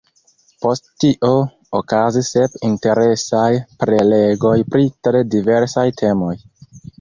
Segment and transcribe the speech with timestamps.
[0.63, 1.27] Post tio
[1.79, 3.43] okazis sep interesaj
[3.85, 6.33] prelegoj pri tre diversaj temoj.